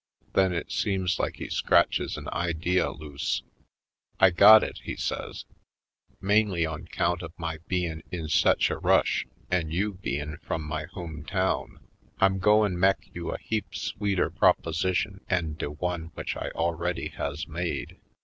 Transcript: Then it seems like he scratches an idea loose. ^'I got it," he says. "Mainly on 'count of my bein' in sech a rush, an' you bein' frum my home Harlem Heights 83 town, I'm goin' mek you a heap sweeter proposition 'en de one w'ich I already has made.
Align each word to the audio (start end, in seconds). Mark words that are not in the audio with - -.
Then 0.33 0.51
it 0.51 0.71
seems 0.71 1.19
like 1.19 1.35
he 1.35 1.47
scratches 1.49 2.17
an 2.17 2.27
idea 2.29 2.89
loose. 2.89 3.43
^'I 4.19 4.35
got 4.35 4.63
it," 4.63 4.79
he 4.83 4.95
says. 4.95 5.45
"Mainly 6.19 6.65
on 6.65 6.87
'count 6.87 7.21
of 7.21 7.33
my 7.37 7.59
bein' 7.67 8.01
in 8.11 8.27
sech 8.27 8.71
a 8.71 8.79
rush, 8.79 9.27
an' 9.51 9.69
you 9.69 9.93
bein' 9.93 10.37
frum 10.37 10.63
my 10.63 10.85
home 10.85 11.23
Harlem 11.23 11.23
Heights 11.23 11.29
83 11.29 11.39
town, 11.39 11.89
I'm 12.17 12.39
goin' 12.39 12.79
mek 12.79 12.97
you 13.13 13.29
a 13.31 13.37
heap 13.37 13.75
sweeter 13.75 14.31
proposition 14.31 15.21
'en 15.29 15.53
de 15.53 15.69
one 15.69 16.09
w'ich 16.15 16.35
I 16.35 16.49
already 16.55 17.09
has 17.09 17.47
made. 17.47 17.97